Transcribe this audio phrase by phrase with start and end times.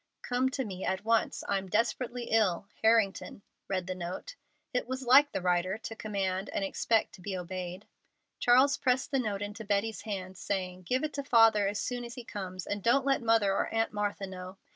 [0.23, 1.43] "Come to me at once.
[1.47, 4.35] I'm desperately ill.—Harrington," read the note.
[4.73, 7.85] It was like the writer to command and expect to be obeyed.
[8.39, 12.15] Charles pressed the note into Betty's hand, saying, "Give it to Father as soon as
[12.15, 14.57] he comes, and don't let Mother or Aunt Martha know."